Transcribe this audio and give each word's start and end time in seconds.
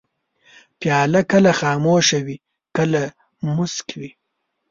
پیاله 0.79 1.21
کله 1.31 1.51
خاموشه 1.59 2.19
وي، 2.25 2.37
کله 2.75 3.01
موسک 3.55 3.87
وي. 3.99 4.11